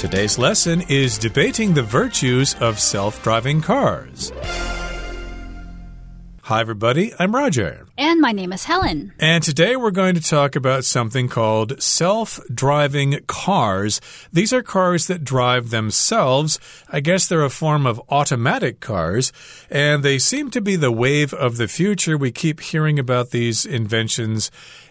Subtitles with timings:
[0.00, 4.32] Today's lesson is debating the virtues of self driving cars.
[6.50, 7.12] Hi, everybody.
[7.18, 7.86] I'm Roger.
[7.98, 9.12] And my name is Helen.
[9.20, 14.00] And today we're going to talk about something called self driving cars.
[14.32, 16.58] These are cars that drive themselves.
[16.88, 19.34] I guess they're a form of automatic cars,
[19.70, 22.16] and they seem to be the wave of the future.
[22.16, 24.50] We keep hearing about these inventions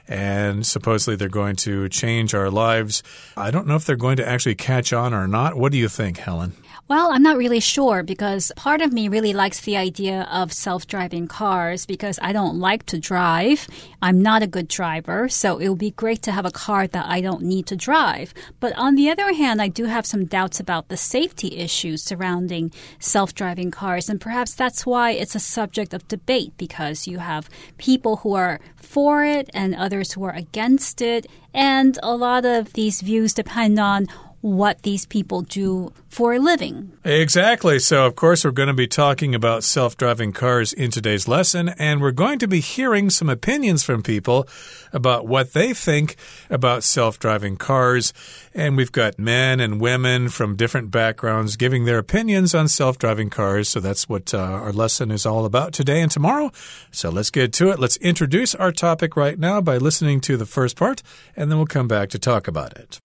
[0.10, 3.04] and supposedly they're going to change our lives.
[3.38, 5.56] I don't know if they're going to actually catch on or not.
[5.56, 6.54] What do you think, Helen?
[6.90, 10.88] Well, I'm not really sure because part of me really likes the idea of self
[10.88, 13.68] driving cars because I don't like to drive.
[14.02, 17.06] I'm not a good driver, so it would be great to have a car that
[17.06, 18.34] I don't need to drive.
[18.60, 22.74] But on the other hand, I do have some doubts about the safety issues surrounding
[22.98, 27.52] self driving cars, and perhaps that's why it's a subject of debate because you have
[27.78, 31.28] people who are for it and others who are against it.
[31.54, 34.08] And a lot of these views depend on
[34.42, 36.92] what these people do for a living.
[37.04, 37.80] Exactly.
[37.80, 41.70] So, of course, we're going to be talking about self driving cars in today's lesson,
[41.78, 44.48] and we're going to be hearing some opinions from people
[44.92, 46.16] about what they think
[46.50, 48.14] about self driving cars.
[48.54, 53.30] And we've got men and women from different backgrounds giving their opinions on self driving
[53.30, 53.70] cars.
[53.70, 56.52] So, that's what uh, our lesson is all about today and tomorrow.
[56.92, 57.80] So, let's get to it.
[57.80, 61.04] Let's introduce our topic right now by listening to the first part,
[61.36, 63.00] and then we'll come back to talk about it.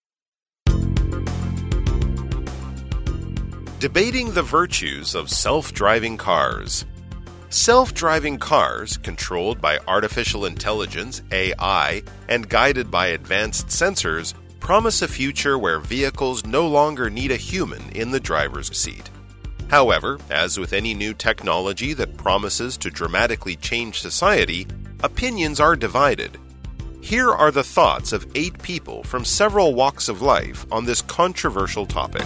[3.85, 6.87] Debating the virtues of self driving cars.
[7.51, 15.07] Self driving cars, controlled by artificial intelligence, AI, and guided by advanced sensors, promise a
[15.07, 19.11] future where vehicles no longer need a human in the driver's seat.
[19.67, 24.65] However, as with any new technology that promises to dramatically change society,
[25.03, 26.39] opinions are divided.
[27.01, 31.85] Here are the thoughts of eight people from several walks of life on this controversial
[31.85, 32.25] topic.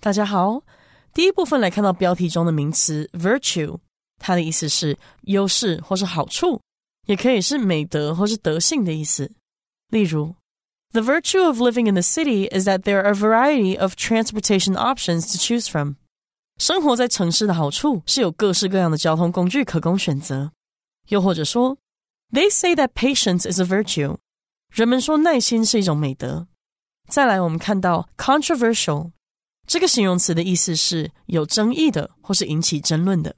[0.00, 0.62] 大家好，
[1.14, 3.78] 第一部分来看到标题中的名词 virtue，
[4.18, 6.60] 它的意思是优势或是好处，
[7.06, 9.32] 也可以是美德或是德性的意思。
[9.88, 10.34] 例如，
[10.92, 15.32] The virtue of living in the city is that there are a variety of transportation options
[15.32, 15.94] to choose from。
[16.58, 20.52] 生活在城市的好处是有各式各样的交通工具可供选择。
[21.08, 21.78] 又或者说，
[22.30, 24.18] They say that patience is a virtue。
[24.70, 26.46] 人们说耐心是一种美德。
[27.08, 29.12] 再来，我们看到 controversial。
[29.68, 33.34] 这个形容词的意思是有争议的或是引起争论的。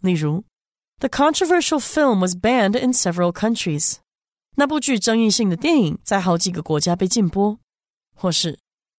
[0.00, 0.44] 例如，
[0.98, 3.96] The controversial film was banned in several countries。
[4.56, 7.58] 那部具争议性的电影在好几个国家被禁播。
[8.14, 8.58] 或是，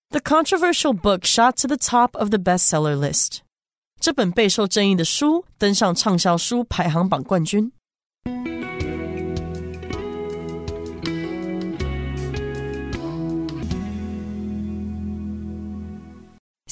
[0.09, 3.39] The controversial book shot to the top of the bestseller list。
[3.99, 7.71] 这本备受争议的书登上畅销书排行榜冠军。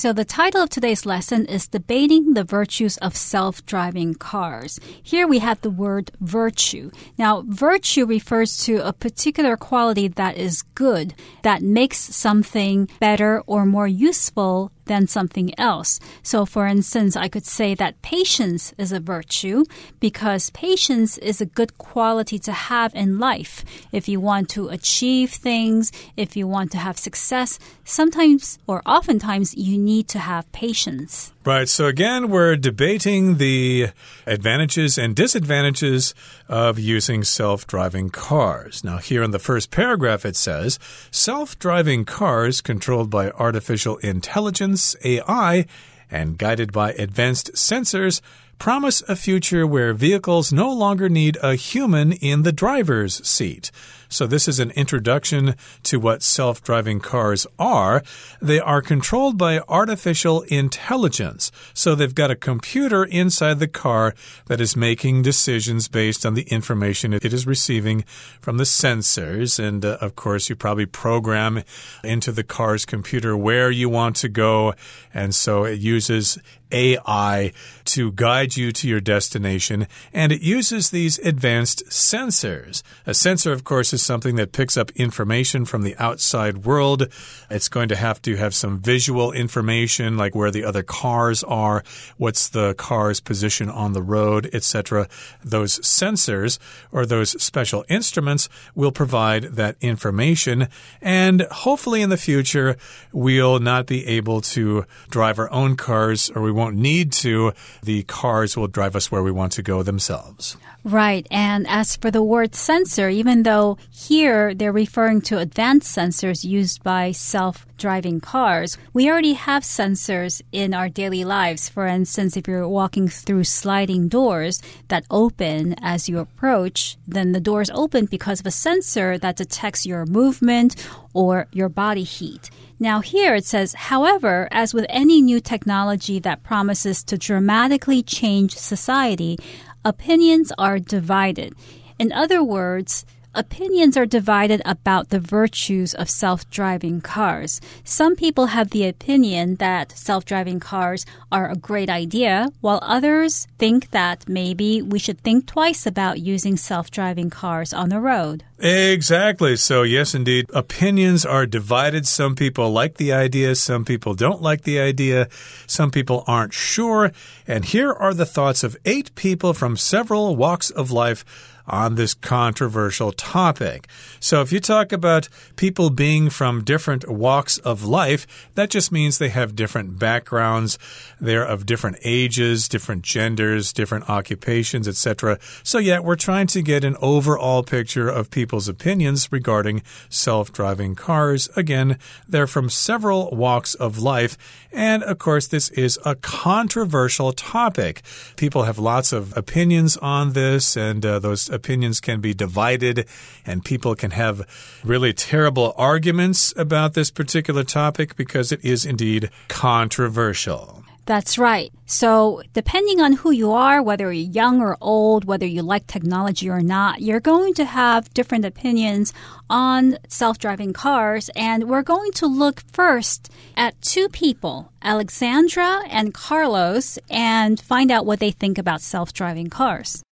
[0.00, 4.80] So, the title of today's lesson is Debating the Virtues of Self Driving Cars.
[5.02, 6.90] Here we have the word virtue.
[7.18, 11.12] Now, virtue refers to a particular quality that is good,
[11.42, 16.00] that makes something better or more useful than something else.
[16.24, 19.64] So, for instance, I could say that patience is a virtue
[20.00, 23.64] because patience is a good quality to have in life.
[23.92, 29.54] If you want to achieve things, if you want to have success, sometimes or oftentimes
[29.54, 31.32] you need to have patience.
[31.42, 31.70] Right.
[31.70, 33.88] So again, we're debating the
[34.26, 36.14] advantages and disadvantages
[36.50, 38.84] of using self driving cars.
[38.84, 40.78] Now, here in the first paragraph, it says
[41.10, 45.64] self driving cars controlled by artificial intelligence, AI,
[46.10, 48.20] and guided by advanced sensors
[48.60, 53.72] promise a future where vehicles no longer need a human in the driver's seat.
[54.12, 55.54] So, this is an introduction
[55.84, 58.02] to what self driving cars are.
[58.42, 61.52] They are controlled by artificial intelligence.
[61.74, 64.14] So, they've got a computer inside the car
[64.46, 68.02] that is making decisions based on the information it is receiving
[68.40, 69.64] from the sensors.
[69.64, 71.62] And, uh, of course, you probably program
[72.02, 74.74] into the car's computer where you want to go.
[75.14, 76.36] And so, it uses
[76.72, 77.52] AI
[77.86, 82.82] to guide you to your destination, and it uses these advanced sensors.
[83.06, 87.08] A sensor, of course, is something that picks up information from the outside world.
[87.50, 91.82] It's going to have to have some visual information, like where the other cars are,
[92.16, 95.08] what's the car's position on the road, etc.
[95.42, 96.58] Those sensors
[96.92, 100.68] or those special instruments will provide that information,
[101.00, 102.76] and hopefully in the future,
[103.12, 107.52] we'll not be able to drive our own cars or we won't need to
[107.82, 110.56] the cars will drive us where we want to go themselves.
[110.82, 111.26] Right.
[111.30, 116.82] And as for the word sensor, even though here they're referring to advanced sensors used
[116.82, 121.68] by self driving cars, we already have sensors in our daily lives.
[121.68, 127.40] For instance, if you're walking through sliding doors that open as you approach, then the
[127.40, 130.76] doors open because of a sensor that detects your movement
[131.12, 132.50] or your body heat.
[132.82, 138.56] Now, here it says, however, as with any new technology that promises to dramatically change
[138.56, 139.38] society,
[139.84, 141.54] opinions are divided.
[141.98, 147.60] In other words, Opinions are divided about the virtues of self driving cars.
[147.84, 153.46] Some people have the opinion that self driving cars are a great idea, while others
[153.56, 158.42] think that maybe we should think twice about using self driving cars on the road.
[158.58, 159.56] Exactly.
[159.56, 162.08] So, yes, indeed, opinions are divided.
[162.08, 165.28] Some people like the idea, some people don't like the idea,
[165.68, 167.12] some people aren't sure.
[167.46, 171.24] And here are the thoughts of eight people from several walks of life
[171.70, 173.88] on this controversial topic.
[174.18, 179.18] So, if you talk about people being from different walks of life, that just means
[179.18, 180.78] they have different backgrounds,
[181.20, 185.38] they're of different ages, different genders, different occupations, etc.
[185.62, 190.94] So, yeah, we're trying to get an overall picture of people's opinions regarding self driving
[190.94, 191.48] cars.
[191.56, 194.36] Again, they're from several walks of life.
[194.72, 198.02] And of course, this is a controversial topic.
[198.36, 203.06] People have lots of opinions on this, and uh, those opinions can be divided,
[203.44, 204.36] and people can have
[204.82, 210.80] really terrible arguments about this particular topic because it is indeed controversial.
[211.10, 211.72] That's right.
[211.86, 216.48] So, depending on who you are, whether you're young or old, whether you like technology
[216.48, 219.12] or not, you're going to have different opinions
[219.48, 221.28] on self driving cars.
[221.34, 228.06] And we're going to look first at two people, Alexandra and Carlos, and find out
[228.06, 230.04] what they think about self driving cars.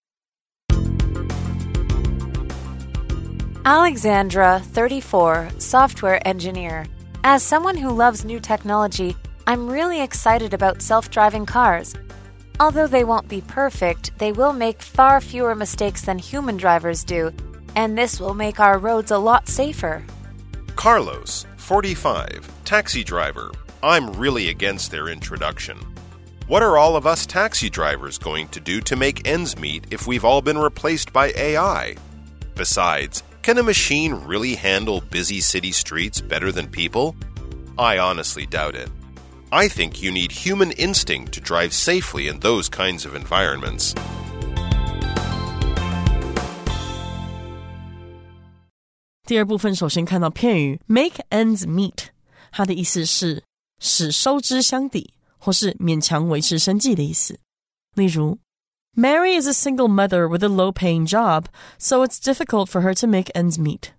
[3.69, 6.87] Alexandra, 34, software engineer.
[7.23, 9.15] As someone who loves new technology,
[9.47, 11.95] I'm really excited about self driving cars.
[12.61, 17.31] Although they won't be perfect, they will make far fewer mistakes than human drivers do,
[17.77, 20.03] and this will make our roads a lot safer.
[20.75, 23.53] Carlos, 45, taxi driver.
[23.83, 25.77] I'm really against their introduction.
[26.47, 30.07] What are all of us taxi drivers going to do to make ends meet if
[30.07, 31.97] we've all been replaced by AI?
[32.55, 37.16] Besides, can a machine really handle busy city streets better than people?
[37.78, 38.90] I honestly doubt it.
[39.52, 43.94] I think you need human instinct to drive safely in those kinds of environments.
[49.26, 52.08] 第二部分首先看到片语 make ends meet，
[52.52, 53.44] 它的意思是
[53.80, 57.40] 使收支相抵，或是勉强维持生计的意思。
[57.96, 58.38] 例如
[58.98, 61.48] Mary is a single mother with a low paying job,
[61.80, 63.92] so it's difficult for her to make ends meet.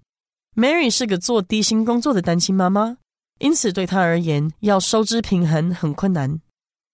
[0.54, 2.98] Mary 是个做低薪工作的单亲妈妈，
[3.40, 6.40] 因此对她而言要收支平衡很困难。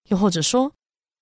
[0.08, 0.72] 又或者说，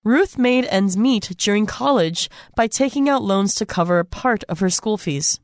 [0.04, 4.70] Ruth made ends meet during college by taking out loans to cover part of her
[4.70, 5.38] school fees.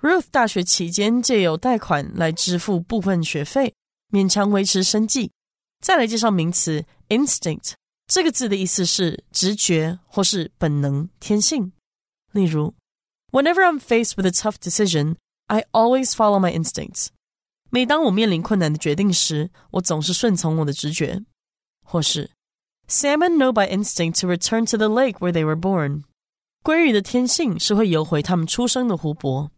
[0.00, 3.72] Ruth 大学期间借由贷款来支付部分学费，
[4.10, 5.30] 勉强维持生计。
[5.80, 7.74] 再来介绍名词 instinct。
[8.07, 11.73] 这个字的意思是直觉或是本能、天性。
[12.31, 12.73] 例如
[13.31, 15.15] ，Whenever I'm faced with a tough decision,
[15.47, 17.07] I always follow my instincts。
[17.69, 21.23] 每当我面临困难的决定时，我总是顺从我的直觉。
[21.85, 22.31] 或是
[22.87, 26.03] ，Salmon know by instinct to return to the lake where they were born。
[26.63, 29.51] 鲑鱼的天性是会游回他们出生的湖泊。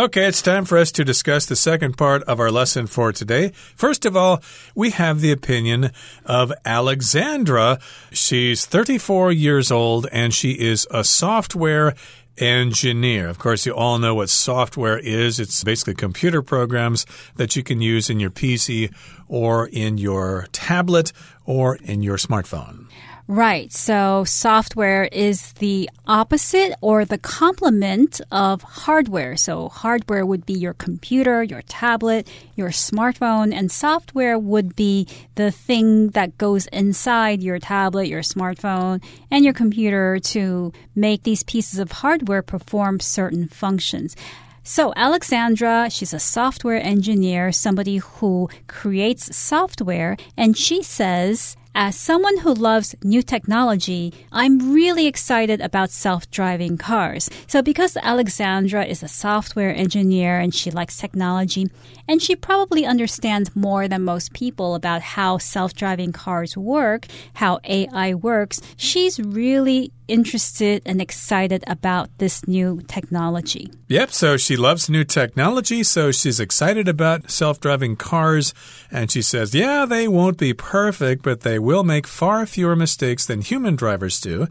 [0.00, 3.52] Okay, it's time for us to discuss the second part of our lesson for today.
[3.76, 4.42] First of all,
[4.74, 5.90] we have the opinion
[6.24, 7.78] of Alexandra.
[8.10, 11.94] She's 34 years old and she is a software
[12.38, 13.28] engineer.
[13.28, 15.38] Of course, you all know what software is.
[15.38, 17.04] It's basically computer programs
[17.36, 18.94] that you can use in your PC
[19.28, 21.12] or in your tablet
[21.44, 22.86] or in your smartphone.
[23.30, 23.72] Right.
[23.72, 29.36] So software is the opposite or the complement of hardware.
[29.36, 35.06] So hardware would be your computer, your tablet, your smartphone, and software would be
[35.36, 41.44] the thing that goes inside your tablet, your smartphone, and your computer to make these
[41.44, 44.16] pieces of hardware perform certain functions.
[44.64, 52.38] So, Alexandra, she's a software engineer, somebody who creates software, and she says As someone
[52.38, 57.30] who loves new technology, I'm really excited about self-driving cars.
[57.46, 61.70] So because Alexandra is a software engineer and she likes technology,
[62.10, 68.14] and she probably understands more than most people about how self-driving cars work, how AI
[68.14, 73.70] works, she's really interested and excited about this new technology.
[73.86, 78.52] Yep, so she loves new technology, so she's excited about self driving cars.
[78.90, 83.24] And she says, yeah, they won't be perfect, but they will make far fewer mistakes
[83.24, 84.48] than human drivers do.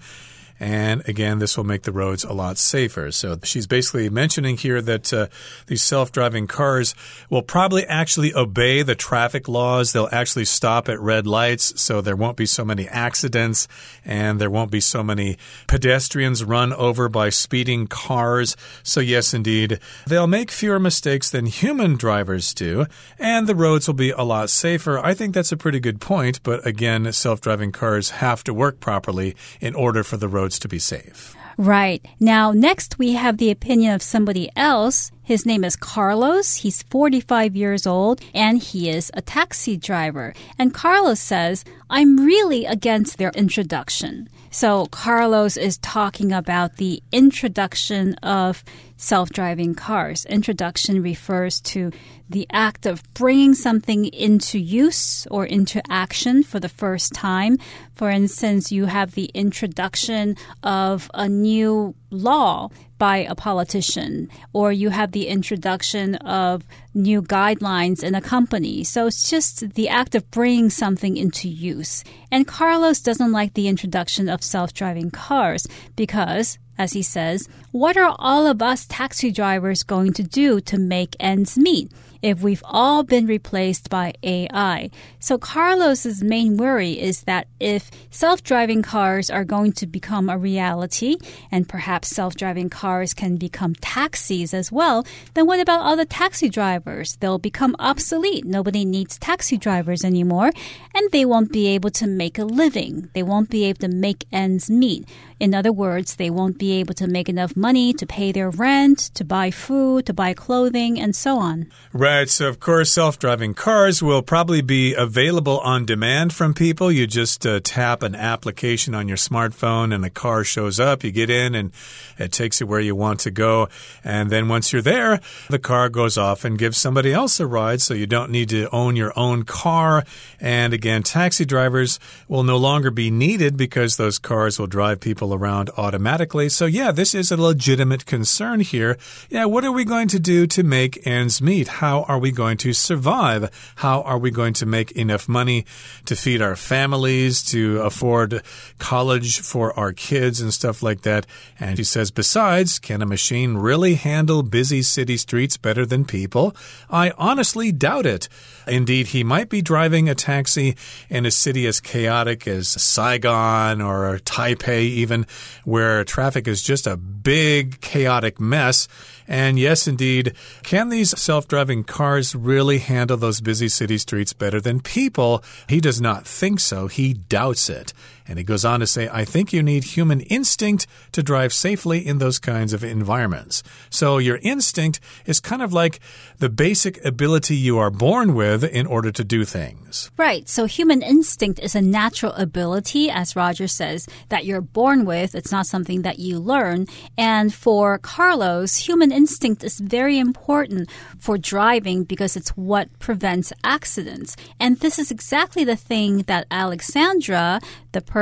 [0.59, 3.11] And again, this will make the roads a lot safer.
[3.11, 5.27] So she's basically mentioning here that uh,
[5.67, 6.93] these self driving cars
[7.29, 9.93] will probably actually obey the traffic laws.
[9.93, 13.67] They'll actually stop at red lights, so there won't be so many accidents
[14.03, 15.37] and there won't be so many
[15.67, 18.57] pedestrians run over by speeding cars.
[18.83, 22.85] So, yes, indeed, they'll make fewer mistakes than human drivers do,
[23.17, 24.99] and the roads will be a lot safer.
[24.99, 28.79] I think that's a pretty good point, but again, self driving cars have to work
[28.79, 31.35] properly in order for the roads to be safe.
[31.59, 32.03] Right.
[32.21, 35.11] Now, next we have the opinion of somebody else.
[35.23, 36.55] His name is Carlos.
[36.55, 40.33] He's 45 years old and he is a taxi driver.
[40.57, 44.29] And Carlos says, I'm really against their introduction.
[44.51, 48.63] So Carlos is talking about the introduction of
[48.97, 50.25] self-driving cars.
[50.25, 51.91] Introduction refers to
[52.29, 57.57] the act of bringing something into use or into action for the first time.
[57.93, 64.89] For instance, you have the introduction of a new law by a politician, or you
[64.89, 66.63] have the introduction of
[66.93, 68.83] new guidelines in a company.
[68.83, 72.03] So it's just the act of bringing something into use.
[72.31, 75.65] And Carlos doesn't like the introduction of self driving cars
[75.95, 80.77] because as he says, what are all of us taxi drivers going to do to
[80.77, 81.91] make ends meet?
[82.21, 84.89] If we've all been replaced by AI.
[85.19, 91.17] So Carlos's main worry is that if self-driving cars are going to become a reality
[91.51, 96.49] and perhaps self-driving cars can become taxis as well, then what about all the taxi
[96.49, 97.17] drivers?
[97.19, 98.45] They'll become obsolete.
[98.45, 100.51] Nobody needs taxi drivers anymore
[100.93, 103.09] and they won't be able to make a living.
[103.13, 105.07] They won't be able to make ends meet.
[105.39, 108.99] In other words, they won't be able to make enough money to pay their rent,
[109.13, 111.71] to buy food, to buy clothing, and so on.
[111.93, 112.29] Right.
[112.29, 116.91] So, of course, self driving cars will probably be available on demand from people.
[116.91, 121.05] You just uh, tap an application on your smartphone and the car shows up.
[121.05, 121.71] You get in and
[122.17, 123.69] it takes you where you want to go.
[124.03, 127.81] And then once you're there, the car goes off and gives somebody else a ride.
[127.81, 130.03] So you don't need to own your own car.
[130.41, 135.28] And again, taxi drivers will no longer be needed because those cars will drive people
[135.33, 136.49] around automatically.
[136.49, 138.97] So, yeah, this is a legitimate concern here.
[139.29, 141.67] Yeah, what are we going to do to make ends meet?
[141.67, 143.49] How are we going to survive?
[143.77, 145.65] How are we going to make enough money
[146.05, 148.41] to feed our families, to afford
[148.77, 151.25] college for our kids and stuff like that?
[151.59, 156.55] And he says, besides, can a machine really handle busy city streets better than people?
[156.89, 158.29] I honestly doubt it.
[158.67, 160.75] Indeed, he might be driving a taxi
[161.09, 165.18] in a city as chaotic as Saigon or Taipei, even
[165.63, 168.87] where traffic is just a big, chaotic mess.
[169.27, 170.33] And yes, indeed,
[170.63, 175.43] can these self driving cars really handle those busy city streets better than people?
[175.67, 176.87] He does not think so.
[176.87, 177.93] He doubts it.
[178.29, 182.05] And he goes on to say, I think you need human instinct to drive safely
[182.05, 183.63] in those kinds of environments.
[183.89, 185.99] So your instinct is kind of like
[186.37, 190.11] the basic ability you are born with in order to do things.
[190.15, 190.47] Right.
[190.47, 195.33] So human instinct is a natural ability, as Roger says, that you're born with.
[195.33, 196.85] It's not something that you learn.
[197.17, 204.35] And for Carlos, human instinct is very important for driving because it's what prevents accidents.
[204.59, 207.59] And this is exactly the thing that Alexandra,
[207.91, 208.18] the person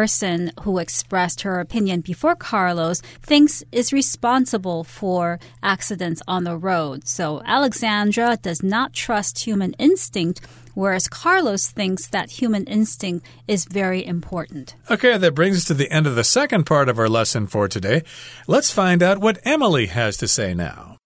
[0.61, 7.07] who expressed her opinion before Carlos thinks is responsible for accidents on the road.
[7.07, 10.41] So Alexandra does not trust human instinct
[10.77, 14.75] whereas Carlos thinks that human instinct is very important.
[14.91, 17.67] Okay, that brings us to the end of the second part of our lesson for
[17.67, 18.03] today.
[18.45, 20.97] Let's find out what Emily has to say now.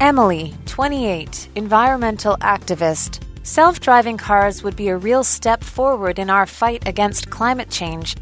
[0.00, 3.20] Emily, 28, environmental activist.
[3.42, 8.14] Self driving cars would be a real step forward in our fight against climate change.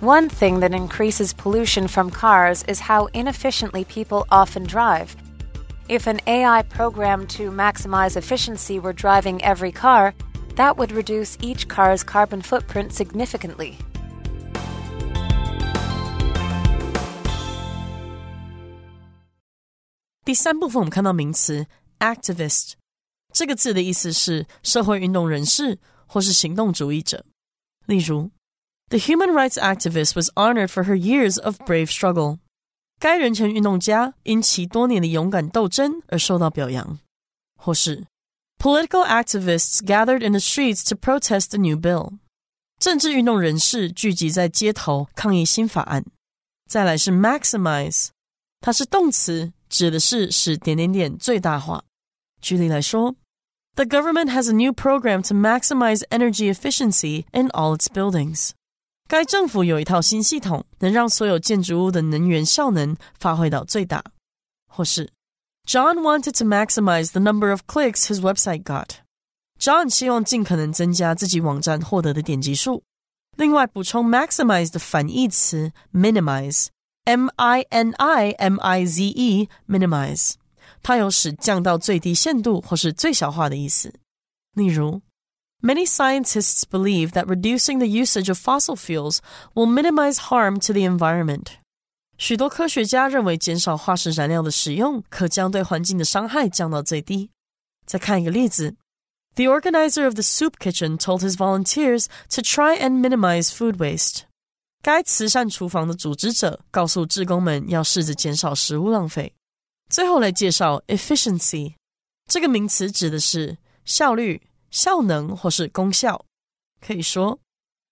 [0.00, 5.14] One thing that increases pollution from cars is how inefficiently people often drive.
[5.88, 10.14] If an AI program to maximize efficiency were driving every car,
[10.56, 13.78] that would reduce each car's carbon footprint significantly.
[22.00, 22.74] activist
[23.35, 27.25] 这个字的意思是社会运动人士 或是行动主义者。
[27.85, 28.29] 例如，
[28.89, 32.39] The human rights activist was honored for her years of brave struggle。
[32.99, 36.99] 该人权运动家因其多年的勇敢斗争而受到表扬。
[37.55, 38.05] 或是，
[38.59, 42.17] Political activists gathered in the streets to protest the new bill。
[42.79, 46.03] 政治运动人士聚集在街头抗议新法案。
[46.69, 48.09] 再来是 maximize，
[48.59, 51.83] 它是动词，指的是使点点点最大化。
[52.41, 53.15] 举例来说
[53.75, 58.51] ，The government has a new program to maximize energy efficiency in all its buildings。
[59.07, 64.03] 该政府有一套新系统，能让所有建筑物的能源效能发挥到最大。
[64.67, 65.09] 或是，
[65.67, 72.83] John wanted to maximize the number of clicks his website got。John 希望尽可能增加自己网站获得的点击数。
[73.35, 80.33] 另外，补充 maximize 的反义词 minimize，m i n i m i z e，minimize，
[80.85, 83.93] 它有使降到最低限度或是最小化的意思。
[84.53, 85.01] 例如，
[85.61, 89.19] Many scientists believe that reducing the usage of fossil fuels
[89.53, 91.45] will minimize harm to the environment。
[92.17, 97.29] 许多科学家认为，减少化石燃料的使用可将对环境的伤害降到最低。
[97.85, 98.75] 再看一个例子。
[99.35, 104.23] The organizer of the soup kitchen told his volunteers to try and minimize food waste.
[104.81, 109.33] 该慈善厨房的组织者告诉志工们要试着减少食物浪费。
[109.89, 111.75] 最后来介绍 efficiency
[112.27, 116.25] 这个名词指的是效率、效能或是功效。
[116.79, 117.39] 可以说，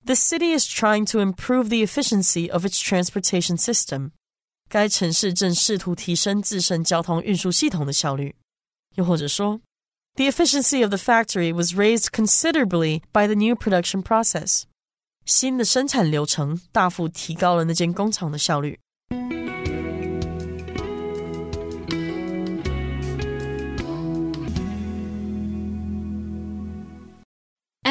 [0.06, 4.12] The city is trying to improve the efficiency of its transportation system.
[4.70, 8.36] 该城市正试图提升自身交通运输系统的效率。
[8.96, 9.62] 又或者说。
[10.20, 14.64] the efficiency of the factory was raised considerably by the new production process.
[15.26, 18.78] 新的生产流程大幅提高了那间工厂的效率。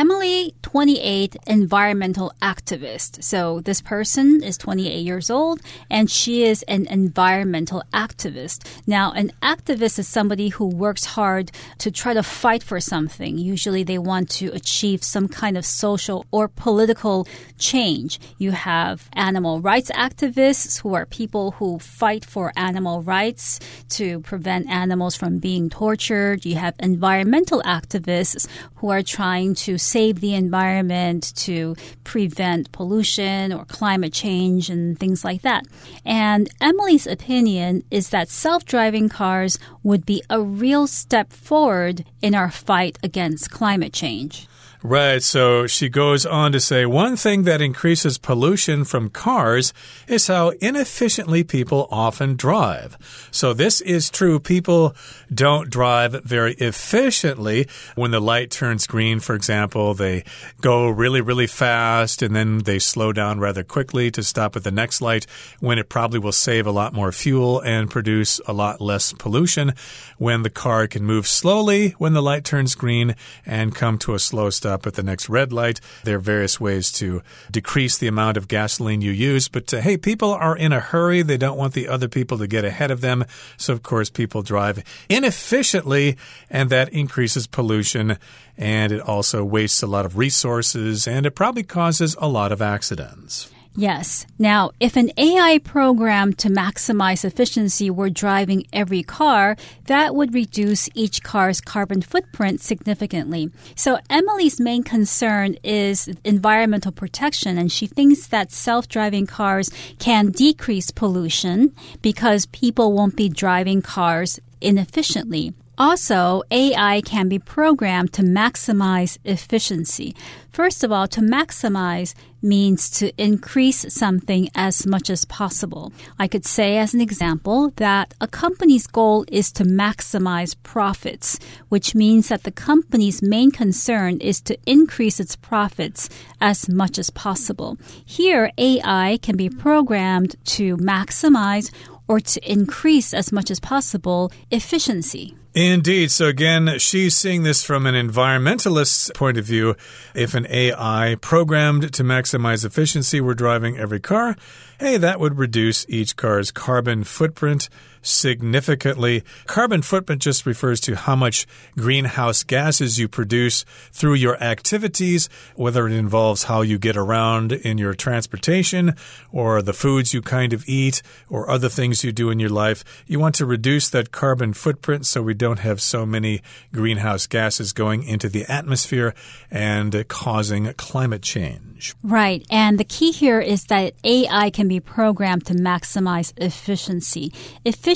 [0.03, 3.23] Emily, 28, environmental activist.
[3.23, 8.67] So this person is 28 years old and she is an environmental activist.
[8.85, 13.37] Now, an activist is somebody who works hard to try to fight for something.
[13.37, 17.25] Usually they want to achieve some kind of social or political
[17.57, 18.19] change.
[18.37, 24.69] You have animal rights activists who are people who fight for animal rights to prevent
[24.69, 26.43] animals from being tortured.
[26.43, 33.63] You have environmental activists who are trying to save the environment, to prevent pollution or
[33.65, 35.63] climate change and things like that.
[36.03, 42.33] And Emily's opinion is that self driving cars would be a real step forward in
[42.33, 44.47] our fight against climate change.
[44.85, 45.23] Right.
[45.23, 49.71] So she goes on to say one thing that increases pollution from cars
[50.09, 52.97] is how inefficiently people often drive.
[53.31, 54.41] So this is true.
[54.41, 54.93] People
[55.33, 57.69] don't drive very efficiently.
[57.95, 60.25] When the light turns green, for example, they
[60.59, 64.71] go really, really fast and then they slow down rather quickly to stop at the
[64.71, 65.25] next light
[65.61, 69.71] when it probably will save a lot more fuel and produce a lot less pollution.
[70.17, 73.15] When the car can move slowly when the light turns green
[73.45, 75.79] and come to a slow stop up at the next red light.
[76.03, 79.47] There are various ways to decrease the amount of gasoline you use.
[79.47, 81.21] But uh, hey, people are in a hurry.
[81.21, 83.23] They don't want the other people to get ahead of them.
[83.55, 86.17] So, of course, people drive inefficiently,
[86.49, 88.17] and that increases pollution.
[88.57, 92.61] And it also wastes a lot of resources, and it probably causes a lot of
[92.61, 93.49] accidents.
[93.75, 94.27] Yes.
[94.37, 100.89] Now, if an AI program to maximize efficiency were driving every car, that would reduce
[100.93, 103.49] each car's carbon footprint significantly.
[103.75, 110.91] So Emily's main concern is environmental protection, and she thinks that self-driving cars can decrease
[110.91, 115.53] pollution because people won't be driving cars inefficiently.
[115.75, 120.15] Also, AI can be programmed to maximize efficiency.
[120.51, 125.91] First of all, to maximize means to increase something as much as possible.
[126.19, 131.95] I could say, as an example, that a company's goal is to maximize profits, which
[131.95, 136.07] means that the company's main concern is to increase its profits
[136.39, 137.79] as much as possible.
[138.05, 141.71] Here, AI can be programmed to maximize
[142.07, 145.35] or to increase as much as possible efficiency.
[145.55, 146.09] Indeed.
[146.09, 149.75] So again, she's seeing this from an environmentalist's point of view.
[150.15, 154.35] If an AI programmed to maximize efficiency were driving every car,
[154.79, 157.69] hey, that would reduce each car's carbon footprint
[158.03, 159.23] significantly.
[159.47, 165.87] Carbon footprint just refers to how much greenhouse gases you produce through your activities, whether
[165.87, 168.95] it involves how you get around in your transportation
[169.31, 172.83] or the foods you kind of eat or other things you do in your life.
[173.07, 176.41] You want to reduce that carbon footprint so we don't have so many
[176.73, 179.15] greenhouse gases going into the atmosphere
[179.49, 181.95] and causing climate change.
[182.03, 182.45] Right.
[182.49, 187.33] And the key here is that AI can be programmed to maximize efficiency.
[187.65, 187.92] Efficiency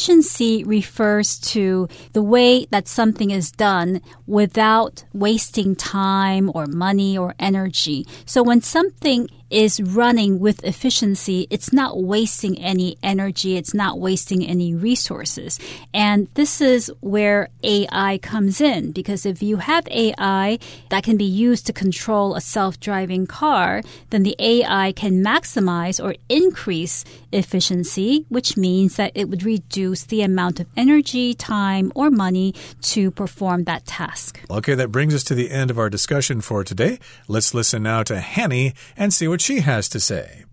[0.64, 8.06] refers to the way that something is done without wasting time or money or energy.
[8.26, 14.46] So when something is running with efficiency, it's not wasting any energy, it's not wasting
[14.46, 15.60] any resources.
[15.94, 21.26] And this is where AI comes in because if you have AI that can be
[21.26, 28.26] used to control a self driving car, then the AI can maximize or increase efficiency,
[28.30, 33.64] which means that it would reduce the amount of energy, time, or money to perform
[33.66, 34.42] that task.
[34.50, 37.00] Okay, that brings us to the end of our discussion for today.
[37.28, 40.45] Let's listen now to Hanny and see what she has to say.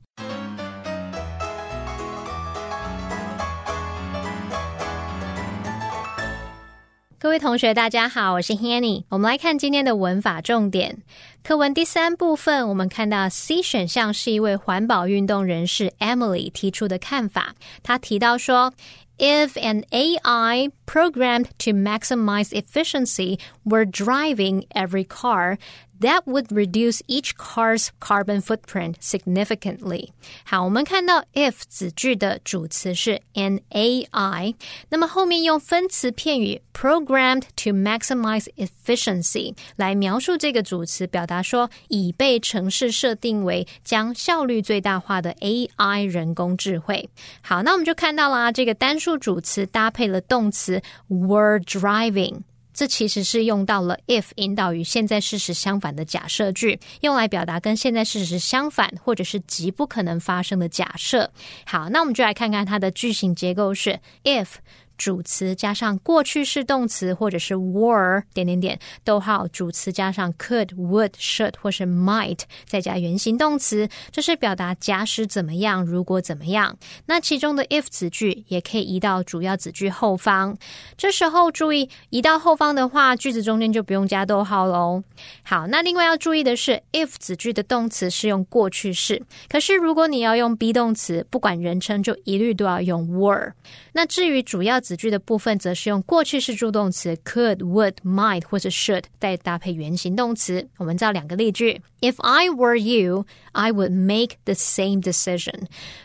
[7.22, 9.04] 各位同学，大家好，我是 Hanny。
[9.10, 10.98] 我们来看今天的文法重点。
[11.44, 17.54] 课文第三部分，我们看到 C 选项是一位环保运动人士 Emily 提出的看法。
[17.84, 18.74] 他提到说，
[19.18, 25.58] If an AI programmed to maximize efficiency were driving every car,
[26.01, 30.09] that would reduce each car's carbon footprint significantly。
[30.45, 34.55] 好，我们看到 if 子句的主词是 an AI，
[34.89, 47.09] 那么后面用分词片语 programmed to maximize efficiency 来描述这个主词，表达说已被程式设定为将效率最大化的 AI 人工智慧。
[47.41, 52.41] 好，那我们就看到啦，这个单数主词搭配了动词 were driving。
[52.75, 61.31] 这其实是用到了 if 引导与现在事实相反的假设句，用来表达跟现在事实相反或者是极不可能发生的假设。
[61.65, 64.49] 好，那我们就来看看它的句型结构是 if。
[64.97, 76.77] 主词加上过去式动词，或者是 were 点点点，逗号主词加上 could、would、should 或是 might，再加原形动词，这是表达假使怎么样，如果怎么样。
[77.07, 80.57] 那其中的 if 子句也可以移到主要子句后方。
[80.97, 85.03] 这时候注意，移到后方的话，句子中间就不用加逗号喽。
[85.43, 93.53] 好，那另外要注意的是，if 子句的动词是用过去式，可是如果你要用 be 动词，不管人称，就一律都要用 were。
[93.93, 100.69] 那至于主要子句的部分，则是用过去式助动词 could、would、might 或者 should，再搭配原形动词。
[100.77, 105.65] 我们造两个例句：If I were you, I would make the same decision。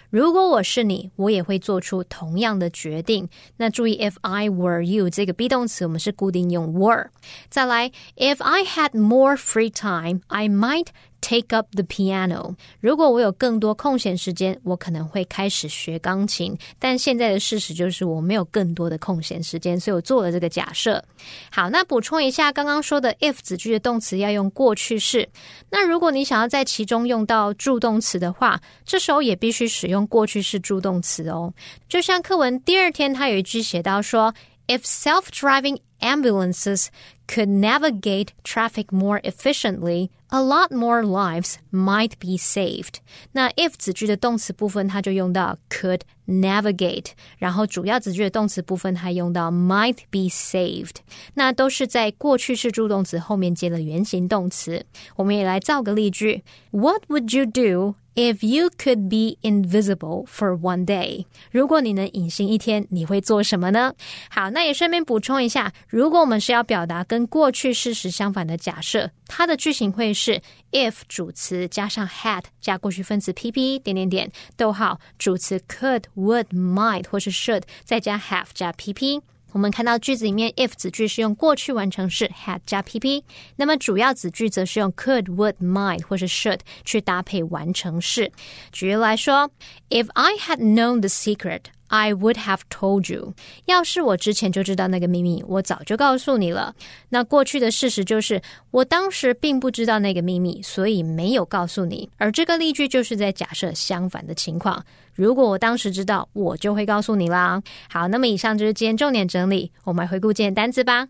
[0.10, 3.30] 如果我是你，我也会做出同样的决定。
[3.58, 7.10] 那注意，if I were you 这个 be 动词，我们是固定用 were。
[7.50, 10.88] 再来，If I had more free time, I might
[11.22, 12.56] take up the piano。
[12.80, 16.58] 如果我有更多空闲时间，我可能会开始学钢琴。
[16.80, 21.04] 但现在的事实就是我没有更多的空闲时间，所以我做了这个假设。
[21.52, 25.28] 好，那补充一下刚刚说的 if 子句的动词要用过去式。
[25.70, 31.53] 那如果你想要在其中用到助动词的话，这时候也必须使用过去式助动词哦。
[31.89, 34.35] 就像课文第二天，他有一句写到说：
[34.67, 36.87] If self-driving ambulances
[37.27, 42.97] could navigate traffic more efficiently, a lot more lives might be saved.
[43.33, 50.97] 那 if 子句的动词部分，它就用到 could navigate，然后主要子句的动词部分，它用到 might be saved。
[51.35, 54.87] 那都是在过去式助动词后面接了原形动词。
[55.17, 63.94] 我们也来造个例句：What would you do If you could be invisible for one day，如果你能隐形一天，你会做什么呢？
[64.30, 70.42] 好，那也顺便补充一下，如果我们是要表达跟过去事实相反的假设，它的句型会是
[70.74, 79.22] if 主词加上 had 加过去分词 pp 点点点逗号主词 could would might 或是 should 再加 have 加 pp。
[79.52, 83.24] 我们看到句子里面，if 子句是用过去完成式 had 加 pp，
[83.56, 88.32] 那么主要子句则是用 could、would、might 或是 should 去搭配完成式。
[88.72, 89.50] 举例来说
[89.90, 91.64] ，If I had known the secret。
[91.89, 93.35] I would have told you。
[93.67, 96.75] 要是我之前就知道那个秘密，我早就告诉你了。
[97.11, 102.09] 那过去的事实就是，我当时并不知道那个秘密，所以没有告诉你。
[102.17, 104.85] 而这个例句就是在假设相反的情况。
[105.15, 107.63] 如果我当时知道，我就会告诉你啦。
[107.89, 111.07] 好，那么以上就是今天重点整理，我们来回顾今天单词吧。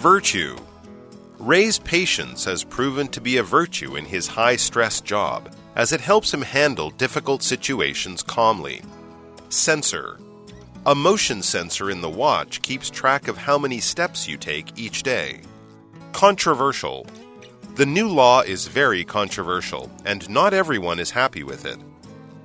[0.00, 0.54] Virtue.
[1.40, 5.44] Ray's patience has proven to be a virtue in his high stress job,
[5.75, 8.81] as it helps him handle difficult situations calmly.
[9.49, 10.19] Sensor
[10.85, 15.03] A motion sensor in the watch keeps track of how many steps you take each
[15.03, 15.41] day.
[16.13, 17.05] Controversial.
[17.75, 21.77] The new law is very controversial, and not everyone is happy with it.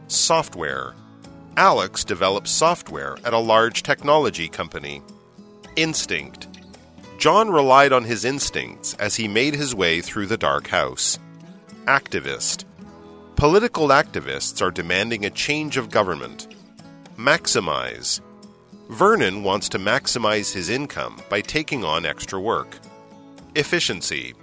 [0.09, 0.95] Software.
[1.57, 5.03] Alex develops software at a large technology company.
[5.77, 6.49] Instinct.
[7.19, 11.19] John relied on his instincts as he made his way through the dark house.
[11.85, 12.65] Activist.
[13.41, 16.55] Political activists are demanding a change of government.
[17.17, 18.21] Maximize.
[18.91, 22.77] Vernon wants to maximize his income by taking on extra work.
[23.55, 24.35] Efficiency.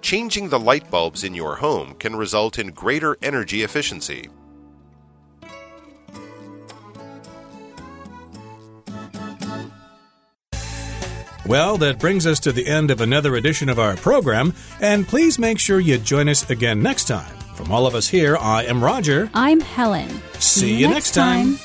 [0.00, 4.28] Changing the light bulbs in your home can result in greater energy efficiency.
[11.46, 15.38] Well, that brings us to the end of another edition of our program, and please
[15.38, 17.41] make sure you join us again next time.
[17.62, 19.30] From all of us here, I am Roger.
[19.34, 20.08] I'm Helen.
[20.40, 21.58] See, you next time.